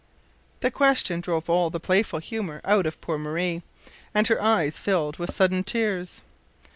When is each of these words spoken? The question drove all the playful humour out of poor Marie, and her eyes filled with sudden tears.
The 0.61 0.71
question 0.71 1.21
drove 1.21 1.47
all 1.47 1.69
the 1.69 1.79
playful 1.79 2.17
humour 2.17 2.59
out 2.65 2.87
of 2.87 2.99
poor 3.01 3.19
Marie, 3.19 3.61
and 4.15 4.25
her 4.29 4.41
eyes 4.41 4.79
filled 4.79 5.17
with 5.19 5.31
sudden 5.31 5.63
tears. 5.63 6.23